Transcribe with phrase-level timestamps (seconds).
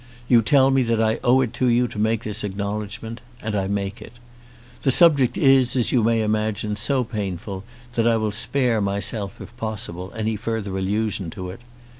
[0.27, 3.67] You tell me that I owe it to you to make this acknowledgment, and I
[3.67, 4.13] make it.
[4.81, 9.55] The subject is, as you may imagine, so painful that I will spare myself, if
[9.57, 11.59] possible, any further allusion to it.